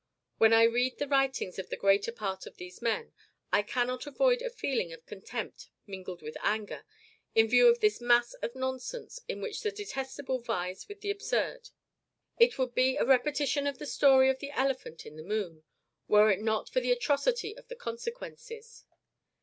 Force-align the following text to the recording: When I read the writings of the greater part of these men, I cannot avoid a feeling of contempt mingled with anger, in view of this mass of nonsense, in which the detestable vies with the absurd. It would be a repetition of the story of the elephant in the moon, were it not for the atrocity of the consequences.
When 0.39 0.51
I 0.51 0.63
read 0.63 0.97
the 0.97 1.07
writings 1.07 1.59
of 1.59 1.69
the 1.69 1.77
greater 1.77 2.11
part 2.11 2.47
of 2.47 2.55
these 2.57 2.81
men, 2.81 3.13
I 3.53 3.61
cannot 3.61 4.07
avoid 4.07 4.41
a 4.41 4.49
feeling 4.49 4.91
of 4.91 5.05
contempt 5.05 5.69
mingled 5.85 6.23
with 6.23 6.35
anger, 6.41 6.85
in 7.35 7.47
view 7.47 7.67
of 7.67 7.81
this 7.81 8.01
mass 8.01 8.33
of 8.41 8.55
nonsense, 8.55 9.19
in 9.27 9.41
which 9.41 9.61
the 9.61 9.69
detestable 9.69 10.39
vies 10.39 10.87
with 10.87 11.01
the 11.01 11.11
absurd. 11.11 11.69
It 12.39 12.57
would 12.57 12.73
be 12.73 12.97
a 12.97 13.05
repetition 13.05 13.67
of 13.67 13.77
the 13.77 13.85
story 13.85 14.27
of 14.31 14.39
the 14.39 14.49
elephant 14.49 15.05
in 15.05 15.17
the 15.17 15.23
moon, 15.23 15.61
were 16.07 16.31
it 16.31 16.41
not 16.41 16.67
for 16.67 16.79
the 16.79 16.91
atrocity 16.91 17.55
of 17.55 17.67
the 17.67 17.75
consequences. 17.75 18.85